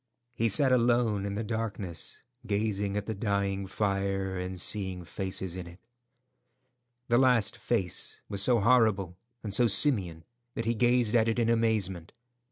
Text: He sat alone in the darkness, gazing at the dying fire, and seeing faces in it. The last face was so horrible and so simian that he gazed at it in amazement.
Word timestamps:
He 0.33 0.49
sat 0.49 0.71
alone 0.71 1.27
in 1.27 1.35
the 1.35 1.43
darkness, 1.43 2.17
gazing 2.47 2.97
at 2.97 3.05
the 3.05 3.13
dying 3.13 3.67
fire, 3.67 4.35
and 4.35 4.59
seeing 4.59 5.05
faces 5.05 5.55
in 5.55 5.67
it. 5.67 5.79
The 7.09 7.19
last 7.19 7.55
face 7.55 8.19
was 8.27 8.41
so 8.41 8.61
horrible 8.61 9.19
and 9.43 9.53
so 9.53 9.67
simian 9.67 10.23
that 10.55 10.65
he 10.65 10.73
gazed 10.73 11.15
at 11.15 11.27
it 11.29 11.37
in 11.37 11.49
amazement. 11.49 12.13